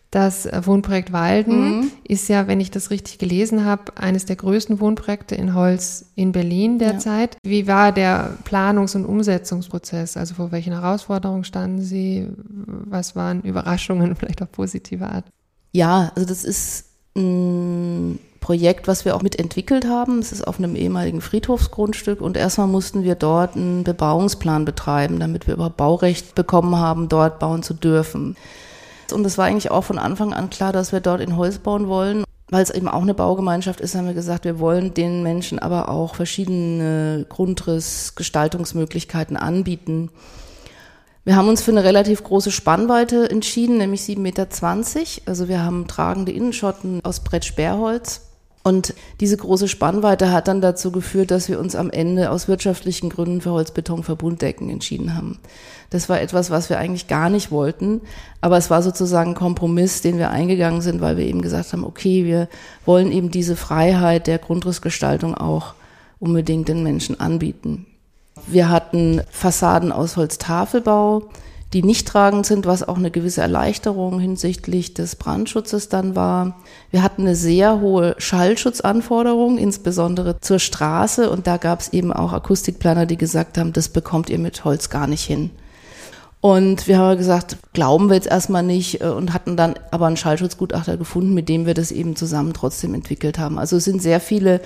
Das 0.09 0.47
Wohnprojekt 0.63 1.11
Walden 1.11 1.79
mhm. 1.79 1.91
ist 2.03 2.29
ja, 2.29 2.47
wenn 2.47 2.59
ich 2.59 2.71
das 2.71 2.89
richtig 2.89 3.19
gelesen 3.19 3.65
habe, 3.65 3.95
eines 3.97 4.25
der 4.25 4.37
größten 4.37 4.79
Wohnprojekte 4.79 5.35
in 5.35 5.53
Holz 5.53 6.05
in 6.15 6.31
Berlin 6.31 6.79
derzeit. 6.79 7.35
Ja. 7.43 7.51
Wie 7.51 7.67
war 7.67 7.91
der 7.91 8.37
Planungs- 8.45 8.95
und 8.95 9.05
Umsetzungsprozess? 9.05 10.17
Also 10.17 10.33
vor 10.33 10.51
welchen 10.51 10.73
Herausforderungen 10.73 11.43
standen 11.43 11.81
Sie? 11.81 12.27
Was 12.37 13.15
waren 13.15 13.41
Überraschungen, 13.41 14.15
vielleicht 14.15 14.41
auf 14.41 14.51
positive 14.51 15.05
Art? 15.05 15.25
Ja, 15.73 16.11
also 16.15 16.27
das 16.27 16.43
ist 16.43 16.85
ein 17.15 18.17
Projekt, 18.39 18.87
was 18.87 19.05
wir 19.05 19.15
auch 19.15 19.21
mitentwickelt 19.21 19.87
haben. 19.87 20.19
Es 20.19 20.31
ist 20.31 20.47
auf 20.47 20.57
einem 20.57 20.75
ehemaligen 20.75 21.21
Friedhofsgrundstück 21.21 22.21
und 22.21 22.37
erstmal 22.37 22.67
mussten 22.67 23.03
wir 23.03 23.15
dort 23.15 23.55
einen 23.55 23.83
Bebauungsplan 23.83 24.65
betreiben, 24.65 25.19
damit 25.19 25.47
wir 25.47 25.55
überhaupt 25.55 25.77
Baurecht 25.77 26.35
bekommen 26.35 26.77
haben, 26.77 27.09
dort 27.09 27.39
bauen 27.39 27.63
zu 27.63 27.73
dürfen. 27.73 28.35
Und 29.11 29.25
es 29.25 29.37
war 29.37 29.45
eigentlich 29.45 29.71
auch 29.71 29.83
von 29.83 29.97
Anfang 29.97 30.33
an 30.33 30.49
klar, 30.49 30.73
dass 30.73 30.91
wir 30.91 30.99
dort 30.99 31.21
in 31.21 31.37
Holz 31.37 31.59
bauen 31.59 31.87
wollen. 31.87 32.23
Weil 32.51 32.63
es 32.63 32.71
eben 32.71 32.87
auch 32.87 33.03
eine 33.03 33.13
Baugemeinschaft 33.13 33.79
ist, 33.79 33.93
haben 33.93 34.07
wir 34.07 34.15
gesagt, 34.15 34.43
wir 34.43 34.59
wollen 34.59 34.95
den 34.95 35.21
Menschen 35.21 35.59
aber 35.59 35.89
auch 35.89 36.15
verschiedene 36.15 37.27
Grundrissgestaltungsmöglichkeiten 37.29 39.37
anbieten. 39.37 40.09
Wir 41.25 41.35
haben 41.35 41.47
uns 41.47 41.61
für 41.61 41.69
eine 41.69 41.83
relativ 41.83 42.23
große 42.23 42.49
Spannweite 42.49 43.29
entschieden, 43.29 43.77
nämlich 43.77 44.01
7,20 44.01 44.17
Meter. 44.17 44.47
Also 45.27 45.47
wir 45.47 45.63
haben 45.63 45.87
tragende 45.87 46.31
Innenschotten 46.31 47.01
aus 47.03 47.19
Brettsperrholz. 47.19 48.28
Und 48.61 48.93
diese 49.21 49.37
große 49.37 49.67
Spannweite 49.67 50.31
hat 50.31 50.47
dann 50.47 50.59
dazu 50.59 50.91
geführt, 50.91 51.31
dass 51.31 51.47
wir 51.47 51.59
uns 51.59 51.75
am 51.75 51.89
Ende 51.89 52.29
aus 52.29 52.47
wirtschaftlichen 52.47 53.09
Gründen 53.09 53.41
für 53.41 53.51
Holzbetonverbunddecken 53.51 54.69
entschieden 54.69 55.15
haben. 55.15 55.39
Das 55.89 56.09
war 56.09 56.21
etwas, 56.21 56.51
was 56.51 56.69
wir 56.69 56.77
eigentlich 56.77 57.07
gar 57.07 57.29
nicht 57.29 57.51
wollten, 57.51 58.01
aber 58.41 58.57
es 58.57 58.69
war 58.69 58.83
sozusagen 58.83 59.31
ein 59.31 59.35
Kompromiss, 59.35 60.01
den 60.01 60.17
wir 60.17 60.29
eingegangen 60.29 60.81
sind, 60.81 61.01
weil 61.01 61.17
wir 61.17 61.25
eben 61.25 61.41
gesagt 61.41 61.73
haben, 61.73 61.83
okay, 61.83 62.25
wir 62.25 62.47
wollen 62.85 63.11
eben 63.11 63.31
diese 63.31 63.55
Freiheit 63.55 64.27
der 64.27 64.37
Grundrissgestaltung 64.37 65.35
auch 65.35 65.73
unbedingt 66.19 66.67
den 66.67 66.83
Menschen 66.83 67.19
anbieten. 67.19 67.85
Wir 68.45 68.69
hatten 68.69 69.21
Fassaden 69.31 69.91
aus 69.91 70.17
Holztafelbau 70.17 71.29
die 71.73 71.83
nicht 71.83 72.07
tragend 72.07 72.45
sind, 72.45 72.65
was 72.65 72.87
auch 72.87 72.97
eine 72.97 73.11
gewisse 73.11 73.41
Erleichterung 73.41 74.19
hinsichtlich 74.19 74.95
des 74.95 75.15
Brandschutzes 75.15 75.87
dann 75.87 76.15
war. 76.15 76.59
Wir 76.89 77.03
hatten 77.03 77.21
eine 77.21 77.35
sehr 77.35 77.79
hohe 77.79 78.15
Schallschutzanforderung, 78.17 79.59
insbesondere 79.59 80.39
zur 80.39 80.57
Straße. 80.57 81.29
Und 81.29 81.45
da 81.45 81.57
gab 81.57 81.81
es 81.81 81.93
eben 81.93 82.11
auch 82.11 82.33
Akustikplaner, 82.33 83.05
die 83.05 83.17
gesagt 83.17 83.59
haben, 83.59 83.71
das 83.71 83.89
bekommt 83.89 84.31
ihr 84.31 84.39
mit 84.39 84.65
Holz 84.65 84.89
gar 84.89 85.05
nicht 85.05 85.23
hin. 85.23 85.51
Und 86.41 86.87
wir 86.87 86.97
haben 86.97 87.17
gesagt, 87.17 87.57
glauben 87.73 88.09
wir 88.09 88.15
jetzt 88.15 88.27
erstmal 88.27 88.63
nicht 88.63 89.01
äh, 89.01 89.07
und 89.07 89.33
hatten 89.33 89.57
dann 89.57 89.75
aber 89.91 90.07
einen 90.07 90.17
Schallschutzgutachter 90.17 90.97
gefunden, 90.97 91.33
mit 91.33 91.49
dem 91.49 91.65
wir 91.65 91.73
das 91.73 91.91
eben 91.91 92.15
zusammen 92.15 92.53
trotzdem 92.53 92.93
entwickelt 92.93 93.37
haben. 93.37 93.59
Also 93.59 93.77
es 93.77 93.85
sind 93.85 94.01
sehr 94.01 94.19
viele 94.19 94.61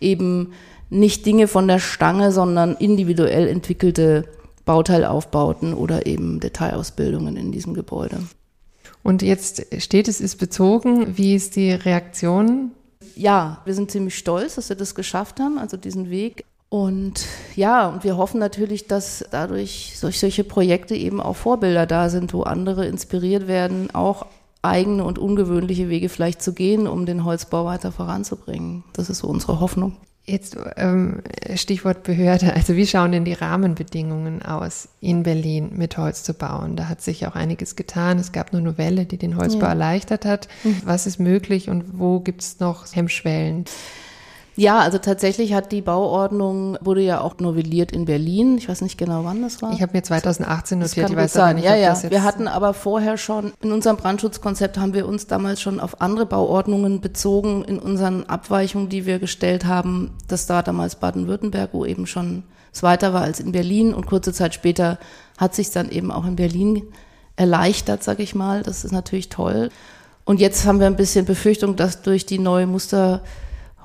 eben 0.00 0.52
nicht 0.90 1.24
Dinge 1.24 1.48
von 1.48 1.68
der 1.68 1.78
Stange, 1.78 2.32
sondern 2.32 2.74
individuell 2.74 3.48
entwickelte 3.48 4.24
Bauteilaufbauten 4.64 5.74
oder 5.74 6.06
eben 6.06 6.40
Detailausbildungen 6.40 7.36
in 7.36 7.52
diesem 7.52 7.74
Gebäude. 7.74 8.18
Und 9.02 9.22
jetzt 9.22 9.66
steht 9.82 10.08
es 10.08 10.20
ist 10.20 10.36
bezogen. 10.36 11.16
Wie 11.16 11.34
ist 11.34 11.56
die 11.56 11.72
Reaktion? 11.72 12.72
Ja, 13.14 13.60
wir 13.64 13.74
sind 13.74 13.90
ziemlich 13.90 14.16
stolz, 14.16 14.54
dass 14.54 14.70
wir 14.70 14.76
das 14.76 14.94
geschafft 14.94 15.40
haben, 15.40 15.58
also 15.58 15.76
diesen 15.76 16.10
Weg. 16.10 16.44
Und 16.70 17.26
ja, 17.54 17.88
und 17.88 18.02
wir 18.02 18.16
hoffen 18.16 18.40
natürlich, 18.40 18.88
dass 18.88 19.24
dadurch 19.30 19.92
solche 19.96 20.42
Projekte 20.42 20.96
eben 20.96 21.20
auch 21.20 21.36
Vorbilder 21.36 21.86
da 21.86 22.08
sind, 22.08 22.34
wo 22.34 22.42
andere 22.42 22.86
inspiriert 22.86 23.46
werden, 23.46 23.94
auch 23.94 24.26
eigene 24.62 25.04
und 25.04 25.18
ungewöhnliche 25.18 25.88
Wege 25.88 26.08
vielleicht 26.08 26.42
zu 26.42 26.52
gehen, 26.52 26.88
um 26.88 27.06
den 27.06 27.24
Holzbau 27.24 27.66
weiter 27.66 27.92
voranzubringen. 27.92 28.82
Das 28.94 29.10
ist 29.10 29.18
so 29.18 29.28
unsere 29.28 29.60
Hoffnung. 29.60 29.96
Jetzt 30.26 30.56
ähm, 30.76 31.20
Stichwort 31.54 32.02
Behörde. 32.02 32.54
Also 32.54 32.76
wie 32.76 32.86
schauen 32.86 33.12
denn 33.12 33.26
die 33.26 33.34
Rahmenbedingungen 33.34 34.40
aus, 34.40 34.88
in 35.00 35.22
Berlin 35.22 35.72
mit 35.74 35.98
Holz 35.98 36.22
zu 36.22 36.32
bauen? 36.32 36.76
Da 36.76 36.88
hat 36.88 37.02
sich 37.02 37.26
auch 37.26 37.34
einiges 37.34 37.76
getan. 37.76 38.18
Es 38.18 38.32
gab 38.32 38.52
eine 38.52 38.62
Novelle, 38.62 39.04
die 39.04 39.18
den 39.18 39.36
Holzbau 39.36 39.66
ja. 39.66 39.70
erleichtert 39.70 40.24
hat. 40.24 40.48
Mhm. 40.62 40.80
Was 40.84 41.06
ist 41.06 41.18
möglich 41.18 41.68
und 41.68 41.98
wo 41.98 42.20
gibt 42.20 42.40
es 42.40 42.58
noch 42.58 42.86
Hemmschwellen? 42.94 43.66
Ja, 44.56 44.78
also 44.78 44.98
tatsächlich 44.98 45.52
hat 45.52 45.72
die 45.72 45.82
Bauordnung, 45.82 46.78
wurde 46.80 47.00
ja 47.00 47.20
auch 47.20 47.38
novelliert 47.38 47.90
in 47.90 48.04
Berlin. 48.04 48.56
Ich 48.56 48.68
weiß 48.68 48.82
nicht 48.82 48.96
genau, 48.98 49.24
wann 49.24 49.42
das 49.42 49.62
war. 49.62 49.72
Ich 49.72 49.82
habe 49.82 49.92
mir 49.94 50.02
2018 50.02 50.78
notiert, 50.78 51.10
ich 51.10 51.16
weiß 51.16 51.36
aber 51.36 51.54
nicht, 51.54 51.64
ja, 51.64 51.74
ja. 51.74 51.98
Wir 52.08 52.22
hatten 52.22 52.46
aber 52.46 52.72
vorher 52.72 53.16
schon, 53.16 53.52
in 53.62 53.72
unserem 53.72 53.96
Brandschutzkonzept 53.96 54.78
haben 54.78 54.94
wir 54.94 55.08
uns 55.08 55.26
damals 55.26 55.60
schon 55.60 55.80
auf 55.80 56.00
andere 56.00 56.26
Bauordnungen 56.26 57.00
bezogen, 57.00 57.64
in 57.64 57.78
unseren 57.78 58.24
Abweichungen, 58.24 58.88
die 58.88 59.06
wir 59.06 59.18
gestellt 59.18 59.64
haben. 59.64 60.12
Das 60.28 60.48
war 60.48 60.62
damals 60.62 60.96
Baden-Württemberg, 60.96 61.70
wo 61.72 61.84
eben 61.84 62.06
schon 62.06 62.44
es 62.72 62.82
weiter 62.82 63.12
war 63.12 63.22
als 63.22 63.40
in 63.40 63.52
Berlin. 63.52 63.92
Und 63.92 64.06
kurze 64.06 64.32
Zeit 64.32 64.54
später 64.54 64.98
hat 65.36 65.54
sich 65.54 65.70
dann 65.70 65.90
eben 65.90 66.10
auch 66.10 66.26
in 66.26 66.36
Berlin 66.36 66.82
erleichtert, 67.36 68.04
sag 68.04 68.20
ich 68.20 68.34
mal. 68.34 68.62
Das 68.62 68.84
ist 68.84 68.92
natürlich 68.92 69.28
toll. 69.28 69.70
Und 70.24 70.40
jetzt 70.40 70.64
haben 70.64 70.80
wir 70.80 70.86
ein 70.86 70.96
bisschen 70.96 71.24
Befürchtung, 71.24 71.76
dass 71.76 72.02
durch 72.02 72.24
die 72.24 72.38
neue 72.38 72.66
Muster 72.66 73.22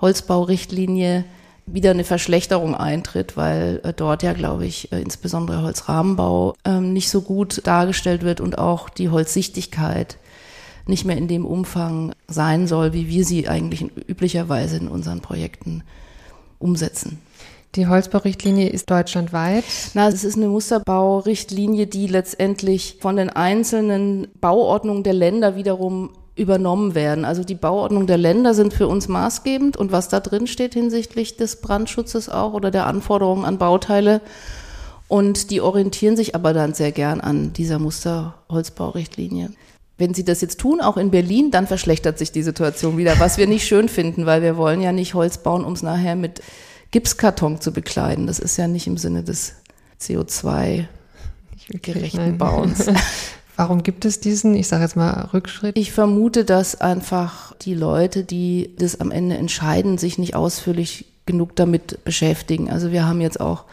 Holzbaurichtlinie 0.02 1.26
wieder 1.66 1.92
eine 1.92 2.04
Verschlechterung 2.04 2.76
eintritt, 2.76 3.38
weil 3.38 3.82
äh, 3.84 3.94
dort 3.94 4.24
ja, 4.24 4.34
glaube 4.34 4.66
ich, 4.66 4.92
äh, 4.92 5.02
insbesondere 5.02 5.62
Holzrahmenbau 5.62 6.56
ähm, 6.66 6.94
nicht 6.94 7.10
so 7.10 7.22
gut 7.22 7.62
dargestellt 7.66 8.24
wird 8.24 8.42
und 8.42 8.58
auch 8.58 8.90
die 8.90 9.10
Holzsichtigkeit 9.10 10.18
nicht 10.88 11.06
mehr 11.06 11.18
in 11.18 11.28
dem 11.28 11.46
Umfang 11.46 12.14
sein 12.28 12.68
soll, 12.68 12.94
wie 12.94 13.08
wir 13.08 13.24
sie 13.24 13.48
eigentlich 13.48 13.86
üblicherweise 14.08 14.78
in 14.78 14.88
unseren 14.88 15.22
Projekten 15.22 15.84
umsetzen. 16.58 17.20
Die 17.76 17.86
Holzbaurichtlinie 17.86 18.70
ist 18.70 18.90
deutschlandweit? 18.90 19.64
Na, 19.94 20.08
es 20.08 20.24
ist 20.24 20.38
eine 20.38 20.48
Musterbaurichtlinie, 20.48 21.86
die 21.86 22.08
letztendlich 22.08 22.98
von 23.00 23.16
den 23.16 23.30
einzelnen 23.30 24.28
Bauordnungen 24.42 25.04
der 25.04 25.14
Länder 25.14 25.56
wiederum 25.56 26.10
übernommen 26.40 26.96
werden. 26.96 27.26
Also 27.26 27.44
die 27.44 27.56
Bauordnung 27.56 28.08
der 28.08 28.18
Länder 28.18 28.54
sind 28.54 28.74
für 28.74 28.88
uns 28.88 29.08
maßgebend 29.08 29.78
und 29.78 29.92
was 29.92 30.10
da 30.10 30.20
drin 30.20 30.48
steht 30.48 30.74
hinsichtlich 30.74 31.38
des 31.38 31.58
Brandschutzes 31.58 32.30
auch 32.30 32.54
oder 32.54 32.72
der 32.72 32.88
Anforderungen 32.88 33.46
an 33.46 33.58
Bauteile. 33.58 34.22
Und 35.08 35.52
die 35.52 35.62
orientieren 35.62 36.16
sich 36.16 36.36
aber 36.36 36.54
dann 36.54 36.74
sehr 36.74 36.92
gern 36.92 37.20
an 37.20 37.54
dieser 37.54 37.80
Musterholzbaurichtlinie. 37.80 39.52
Wenn 39.98 40.14
sie 40.14 40.24
das 40.24 40.42
jetzt 40.42 40.60
tun, 40.60 40.82
auch 40.82 40.98
in 40.98 41.12
Berlin, 41.12 41.52
dann 41.52 41.68
verschlechtert 41.68 42.18
sich 42.18 42.32
die 42.32 42.44
Situation 42.44 42.98
wieder, 42.98 43.20
was 43.20 43.38
wir 43.38 43.48
nicht 43.48 43.68
schön 43.68 43.90
finden, 43.90 44.26
weil 44.26 44.42
wir 44.42 44.56
wollen 44.56 44.82
ja 44.82 44.94
nicht 44.94 45.14
Holz 45.14 45.40
bauen, 45.40 45.66
um 45.66 45.74
es 45.74 45.84
nachher 45.84 46.16
mit 46.16 46.42
Gipskarton 46.92 47.60
zu 47.60 47.74
bekleiden. 47.74 48.28
Das 48.28 48.40
ist 48.40 48.56
ja 48.58 48.68
nicht 48.68 48.88
im 48.88 48.98
Sinne 48.98 49.24
des 49.24 49.56
CO2-gerechten 50.00 52.38
Bauens. 52.38 52.88
Warum 53.60 53.84
gibt 53.84 54.06
es 54.06 54.22
diesen, 54.22 54.56
ich 54.56 54.70
sage 54.70 54.84
jetzt 54.84 54.96
mal, 54.96 55.28
Rückschritt? 55.34 55.78
Ich 55.78 55.92
vermute, 55.92 56.46
dass 56.46 56.80
einfach 56.80 57.54
die 57.58 57.74
Leute, 57.74 58.24
die 58.24 58.74
das 58.80 59.02
am 59.02 59.12
Ende 59.12 59.36
entscheiden, 59.36 59.98
sich 59.98 60.18
nicht 60.18 60.34
ausführlich 60.34 61.08
genug 61.26 61.58
damit 61.58 62.06
beschäftigen. 62.06 62.70
Also 62.70 62.94
wir 62.94 63.06
haben 63.06 63.20
jetzt 63.20 63.42
auch 63.42 63.66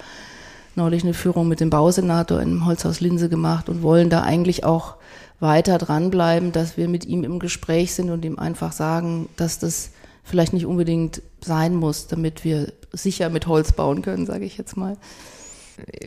neulich 0.74 1.04
eine 1.04 1.14
Führung 1.14 1.46
mit 1.46 1.60
dem 1.60 1.70
Bausenator 1.70 2.42
im 2.42 2.66
Holzhaus 2.66 2.98
Linse 2.98 3.28
gemacht 3.28 3.68
und 3.68 3.82
wollen 3.84 4.10
da 4.10 4.22
eigentlich 4.22 4.64
auch 4.64 4.96
weiter 5.38 5.78
dranbleiben, 5.78 6.50
dass 6.50 6.76
wir 6.76 6.88
mit 6.88 7.04
ihm 7.04 7.22
im 7.22 7.38
Gespräch 7.38 7.94
sind 7.94 8.10
und 8.10 8.24
ihm 8.24 8.40
einfach 8.40 8.72
sagen, 8.72 9.28
dass 9.36 9.60
das 9.60 9.90
vielleicht 10.24 10.52
nicht 10.52 10.66
unbedingt 10.66 11.22
sein 11.40 11.76
muss, 11.76 12.08
damit 12.08 12.42
wir 12.42 12.72
sicher 12.92 13.30
mit 13.30 13.46
Holz 13.46 13.70
bauen 13.70 14.02
können, 14.02 14.26
sage 14.26 14.46
ich 14.46 14.58
jetzt 14.58 14.76
mal. 14.76 14.96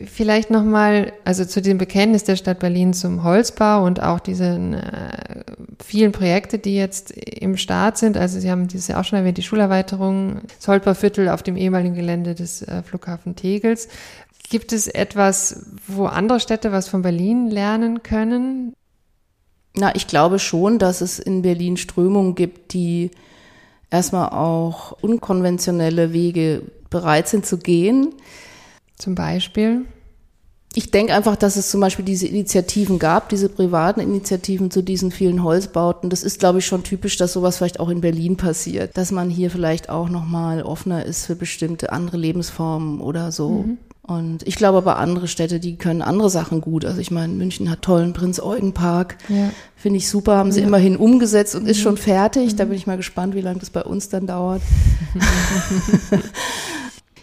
Vielleicht 0.06 0.50
nochmal, 0.50 1.12
also 1.24 1.44
zu 1.44 1.62
dem 1.62 1.78
Bekenntnis 1.78 2.24
der 2.24 2.36
Stadt 2.36 2.58
Berlin 2.58 2.92
zum 2.92 3.22
Holzbau 3.22 3.84
und 3.84 4.02
auch 4.02 4.18
diesen 4.18 4.74
äh, 4.74 5.44
vielen 5.84 6.10
Projekte, 6.10 6.58
die 6.58 6.74
jetzt 6.74 7.12
im 7.12 7.56
Start 7.56 7.96
sind. 7.96 8.16
Also 8.16 8.40
Sie 8.40 8.50
haben 8.50 8.66
dieses 8.66 8.88
ja 8.88 9.00
auch 9.00 9.04
schon 9.04 9.18
erwähnt, 9.18 9.38
die 9.38 9.42
Schulerweiterung, 9.42 10.40
das 10.58 10.66
Holzbauviertel 10.66 11.28
auf 11.28 11.44
dem 11.44 11.56
ehemaligen 11.56 11.94
Gelände 11.94 12.34
des 12.34 12.62
äh, 12.62 12.82
Flughafen 12.82 13.36
Tegels. 13.36 13.88
Gibt 14.48 14.72
es 14.72 14.88
etwas, 14.88 15.66
wo 15.86 16.06
andere 16.06 16.40
Städte 16.40 16.72
was 16.72 16.88
von 16.88 17.02
Berlin 17.02 17.48
lernen 17.48 18.02
können? 18.02 18.74
Na, 19.74 19.94
ich 19.94 20.08
glaube 20.08 20.40
schon, 20.40 20.80
dass 20.80 21.00
es 21.00 21.20
in 21.20 21.42
Berlin 21.42 21.76
Strömungen 21.76 22.34
gibt, 22.34 22.72
die 22.72 23.12
erstmal 23.90 24.30
auch 24.30 24.92
unkonventionelle 25.00 26.12
Wege 26.12 26.62
bereit 26.90 27.28
sind 27.28 27.46
zu 27.46 27.58
gehen. 27.58 28.14
Zum 29.00 29.14
Beispiel? 29.14 29.86
Ich 30.74 30.92
denke 30.92 31.14
einfach, 31.14 31.34
dass 31.34 31.56
es 31.56 31.68
zum 31.68 31.80
Beispiel 31.80 32.04
diese 32.04 32.28
Initiativen 32.28 33.00
gab, 33.00 33.28
diese 33.28 33.48
privaten 33.48 33.98
Initiativen 33.98 34.70
zu 34.70 34.82
diesen 34.82 35.10
vielen 35.10 35.42
Holzbauten. 35.42 36.10
Das 36.10 36.22
ist, 36.22 36.38
glaube 36.38 36.60
ich, 36.60 36.66
schon 36.66 36.84
typisch, 36.84 37.16
dass 37.16 37.32
sowas 37.32 37.56
vielleicht 37.56 37.80
auch 37.80 37.88
in 37.88 38.00
Berlin 38.00 38.36
passiert, 38.36 38.96
dass 38.96 39.10
man 39.10 39.30
hier 39.30 39.50
vielleicht 39.50 39.88
auch 39.88 40.08
nochmal 40.08 40.62
offener 40.62 41.04
ist 41.04 41.26
für 41.26 41.34
bestimmte 41.34 41.90
andere 41.90 42.18
Lebensformen 42.18 43.00
oder 43.00 43.32
so. 43.32 43.64
Mhm. 43.64 43.78
Und 44.02 44.46
ich 44.46 44.56
glaube 44.56 44.78
aber 44.78 44.96
andere 44.98 45.28
Städte, 45.28 45.58
die 45.60 45.76
können 45.76 46.02
andere 46.02 46.30
Sachen 46.30 46.60
gut. 46.60 46.84
Also 46.84 47.00
ich 47.00 47.10
meine, 47.10 47.32
München 47.32 47.68
hat 47.68 47.82
tollen 47.82 48.12
Prinz-Eugen-Park. 48.12 49.18
Ja. 49.28 49.50
Finde 49.76 49.98
ich 49.98 50.08
super, 50.08 50.36
haben 50.36 50.52
sie 50.52 50.60
ja. 50.60 50.66
immerhin 50.66 50.96
umgesetzt 50.96 51.56
und 51.56 51.64
mhm. 51.64 51.68
ist 51.68 51.80
schon 51.80 51.96
fertig. 51.96 52.52
Mhm. 52.52 52.56
Da 52.56 52.64
bin 52.66 52.76
ich 52.76 52.86
mal 52.86 52.96
gespannt, 52.96 53.34
wie 53.34 53.40
lange 53.40 53.58
das 53.58 53.70
bei 53.70 53.82
uns 53.82 54.08
dann 54.08 54.28
dauert. 54.28 54.62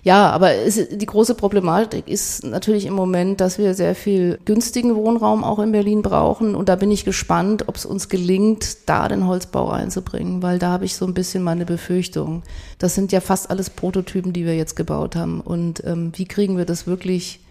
Ja, 0.08 0.30
aber 0.30 0.54
es, 0.54 0.80
die 0.90 1.06
große 1.06 1.36
Problematik 1.36 2.08
ist 2.08 2.46
natürlich 2.46 2.86
im 2.86 2.94
Moment, 2.94 3.42
dass 3.42 3.58
wir 3.58 3.74
sehr 3.74 3.94
viel 3.94 4.40
günstigen 4.46 4.96
Wohnraum 4.96 5.44
auch 5.44 5.60
in 5.60 5.74
Berlin 5.74 6.02
brauchen. 6.02 6.56
Und 6.56 6.70
da 6.70 6.78
bin 6.78 6.92
ich 6.92 7.04
gespannt, 7.04 7.68
ob 7.68 7.76
es 7.76 7.86
uns 7.86 8.08
gelingt, 8.08 8.88
da 8.88 9.10
den 9.10 9.28
Holzbau 9.28 9.66
reinzubringen, 9.66 10.42
weil 10.42 10.60
da 10.60 10.70
habe 10.70 10.86
ich 10.86 10.96
so 10.96 11.06
ein 11.06 11.14
bisschen 11.14 11.44
meine 11.44 11.66
Befürchtung. 11.66 12.44
Das 12.80 12.96
sind 12.96 13.12
ja 13.12 13.20
fast 13.20 13.50
alles 13.52 13.70
Prototypen, 13.70 14.32
die 14.32 14.46
wir 14.46 14.56
jetzt 14.56 14.78
gebaut 14.78 15.18
haben. 15.18 15.42
Und 15.42 15.84
ähm, 15.84 16.14
wie 16.16 16.26
kriegen 16.26 16.58
wir 16.58 16.64
das 16.64 16.88
wirklich 16.88 17.42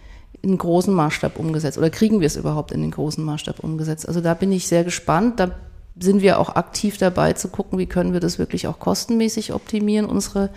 in 0.40 0.56
großen 0.56 0.94
Maßstab 0.94 1.38
umgesetzt? 1.38 1.76
Oder 1.76 1.90
kriegen 1.90 2.20
wir 2.20 2.26
es 2.26 2.36
überhaupt 2.36 2.72
in 2.72 2.80
den 2.80 2.92
großen 2.92 3.22
Maßstab 3.22 3.60
umgesetzt? 3.60 4.08
Also 4.08 4.22
da 4.22 4.32
bin 4.32 4.50
ich 4.50 4.66
sehr 4.66 4.82
gespannt. 4.82 5.40
Da 5.40 5.50
sind 6.00 6.22
wir 6.22 6.38
auch 6.38 6.56
aktiv 6.56 6.96
dabei 6.96 7.34
zu 7.34 7.48
gucken, 7.48 7.78
wie 7.78 7.86
können 7.86 8.14
wir 8.14 8.20
das 8.20 8.38
wirklich 8.38 8.66
auch 8.66 8.78
kostenmäßig 8.78 9.52
optimieren, 9.52 10.06
unsere 10.06 10.48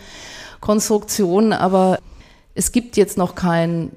Konstruktion, 0.60 1.54
aber 1.54 2.00
es 2.56 2.72
gibt 2.72 2.98
jetzt 2.98 3.18
noch 3.18 3.36
kein 3.36 3.92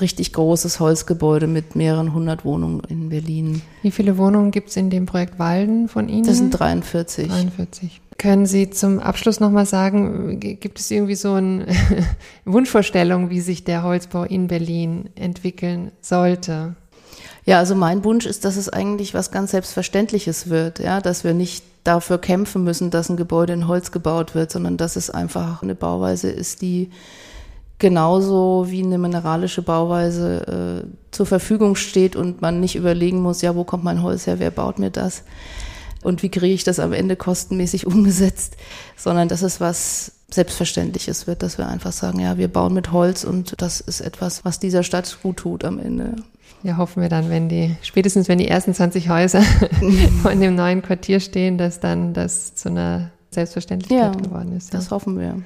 richtig 0.00 0.32
großes 0.32 0.80
Holzgebäude 0.80 1.46
mit 1.46 1.74
mehreren 1.74 2.12
hundert 2.12 2.44
Wohnungen 2.44 2.82
in 2.88 3.08
Berlin. 3.08 3.62
Wie 3.82 3.90
viele 3.90 4.18
Wohnungen 4.18 4.50
gibt 4.50 4.70
es 4.70 4.76
in 4.76 4.90
dem 4.90 5.06
Projekt 5.06 5.38
Walden 5.38 5.88
von 5.88 6.08
Ihnen? 6.08 6.24
Das 6.24 6.38
sind 6.38 6.50
43. 6.50 7.28
43. 7.28 8.00
Können 8.18 8.46
Sie 8.46 8.70
zum 8.70 8.98
Abschluss 8.98 9.40
nochmal 9.40 9.66
sagen, 9.66 10.40
gibt 10.40 10.80
es 10.80 10.90
irgendwie 10.90 11.14
so 11.14 11.34
eine 11.34 11.66
Wunschvorstellung, 12.44 13.30
wie 13.30 13.40
sich 13.40 13.64
der 13.64 13.82
Holzbau 13.82 14.24
in 14.24 14.48
Berlin 14.48 15.10
entwickeln 15.14 15.92
sollte? 16.00 16.76
Ja, 17.44 17.58
also 17.58 17.74
mein 17.74 18.04
Wunsch 18.04 18.26
ist, 18.26 18.44
dass 18.44 18.56
es 18.56 18.68
eigentlich 18.68 19.14
was 19.14 19.30
ganz 19.30 19.52
Selbstverständliches 19.52 20.48
wird, 20.48 20.78
ja, 20.78 21.00
dass 21.00 21.24
wir 21.24 21.34
nicht 21.34 21.64
dafür 21.86 22.18
kämpfen 22.18 22.64
müssen, 22.64 22.90
dass 22.90 23.08
ein 23.08 23.16
Gebäude 23.16 23.52
in 23.52 23.68
Holz 23.68 23.92
gebaut 23.92 24.34
wird, 24.34 24.50
sondern 24.50 24.76
dass 24.76 24.96
es 24.96 25.10
einfach 25.10 25.62
eine 25.62 25.74
Bauweise 25.74 26.30
ist, 26.30 26.62
die 26.62 26.90
genauso 27.78 28.66
wie 28.68 28.82
eine 28.82 28.98
mineralische 28.98 29.62
Bauweise 29.62 30.84
äh, 30.84 30.86
zur 31.10 31.26
Verfügung 31.26 31.76
steht 31.76 32.16
und 32.16 32.40
man 32.40 32.60
nicht 32.60 32.76
überlegen 32.76 33.20
muss, 33.20 33.42
ja, 33.42 33.54
wo 33.54 33.64
kommt 33.64 33.84
mein 33.84 34.02
Holz 34.02 34.26
her, 34.26 34.38
wer 34.38 34.50
baut 34.50 34.78
mir 34.78 34.90
das 34.90 35.24
und 36.02 36.22
wie 36.22 36.28
kriege 36.28 36.54
ich 36.54 36.64
das 36.64 36.78
am 36.78 36.92
Ende 36.92 37.16
kostenmäßig 37.16 37.86
umgesetzt, 37.86 38.56
sondern 38.96 39.28
dass 39.28 39.42
es 39.42 39.60
was 39.60 40.12
Selbstverständliches 40.30 41.26
wird, 41.26 41.42
dass 41.42 41.58
wir 41.58 41.68
einfach 41.68 41.92
sagen, 41.92 42.18
ja, 42.18 42.36
wir 42.36 42.48
bauen 42.48 42.74
mit 42.74 42.92
Holz 42.92 43.24
und 43.24 43.60
das 43.60 43.80
ist 43.80 44.00
etwas, 44.00 44.44
was 44.44 44.58
dieser 44.58 44.82
Stadt 44.82 45.18
gut 45.22 45.38
tut 45.38 45.64
am 45.64 45.78
Ende. 45.78 46.16
Ja, 46.62 46.76
hoffen 46.76 47.02
wir 47.02 47.08
dann, 47.08 47.30
wenn 47.30 47.48
die, 47.48 47.76
spätestens 47.82 48.28
wenn 48.28 48.38
die 48.38 48.48
ersten 48.48 48.74
20 48.74 49.08
Häuser 49.08 49.42
in 50.30 50.40
dem 50.40 50.54
neuen 50.54 50.82
Quartier 50.82 51.20
stehen, 51.20 51.58
dass 51.58 51.80
dann 51.80 52.14
das 52.14 52.54
zu 52.54 52.70
einer 52.70 53.10
Selbstverständlichkeit 53.30 54.14
ja, 54.16 54.20
geworden 54.20 54.56
ist. 54.56 54.72
Ja. 54.72 54.78
Das 54.78 54.90
hoffen 54.90 55.18
wir. 55.18 55.42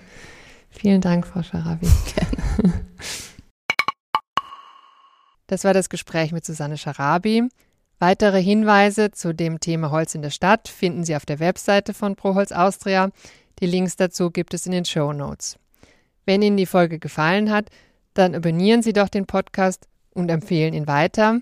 Vielen 0.71 1.01
Dank, 1.01 1.27
Frau 1.27 1.43
Scharabi. 1.43 1.87
Gerne. 2.15 2.73
Das 5.47 5.65
war 5.65 5.75
das 5.75 5.89
Gespräch 5.89 6.31
mit 6.31 6.45
Susanne 6.45 6.79
Scharabi. 6.79 7.49
Weitere 7.99 8.41
Hinweise 8.41 9.11
zu 9.11 9.35
dem 9.35 9.59
Thema 9.61 9.91
Holz 9.91 10.15
in 10.15 10.23
der 10.23 10.31
Stadt 10.31 10.69
finden 10.69 11.05
Sie 11.05 11.17
auf 11.17 11.27
der 11.27 11.41
Webseite 11.41 11.93
von 11.93 12.15
Proholz 12.15 12.53
Austria. 12.53 13.11
Die 13.59 13.67
Links 13.67 13.97
dazu 13.97 14.31
gibt 14.31 14.55
es 14.55 14.65
in 14.65 14.73
den 14.73 14.85
Show 14.85 15.13
Notes. 15.13 15.59
Wenn 16.25 16.41
Ihnen 16.41 16.57
die 16.57 16.67
Folge 16.67 16.99
gefallen 16.99 17.51
hat, 17.51 17.69
dann 18.15 18.35
abonnieren 18.35 18.83
Sie 18.83 18.93
doch 18.93 19.09
den 19.09 19.27
Podcast 19.27 19.87
und 20.15 20.31
empfehlen 20.31 20.75
ihn 20.75 20.87
weiter. 20.87 21.41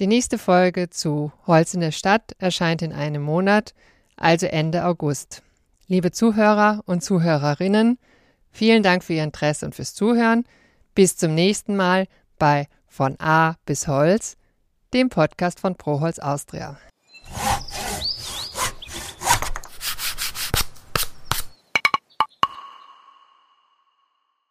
Die 0.00 0.06
nächste 0.06 0.38
Folge 0.38 0.90
zu 0.90 1.32
Holz 1.46 1.74
in 1.74 1.80
der 1.80 1.92
Stadt 1.92 2.34
erscheint 2.38 2.82
in 2.82 2.92
einem 2.92 3.22
Monat, 3.22 3.74
also 4.16 4.46
Ende 4.46 4.84
August. 4.84 5.42
Liebe 5.86 6.10
Zuhörer 6.10 6.82
und 6.86 7.02
Zuhörerinnen, 7.04 7.98
vielen 8.50 8.82
Dank 8.82 9.04
für 9.04 9.12
Ihr 9.12 9.24
Interesse 9.24 9.66
und 9.66 9.74
fürs 9.74 9.94
Zuhören. 9.94 10.44
Bis 10.94 11.16
zum 11.16 11.34
nächsten 11.34 11.76
Mal 11.76 12.06
bei 12.38 12.66
Von 12.86 13.16
A 13.20 13.56
bis 13.66 13.86
Holz, 13.86 14.36
dem 14.92 15.08
Podcast 15.08 15.60
von 15.60 15.76
Proholz 15.76 16.18
Austria. 16.18 16.78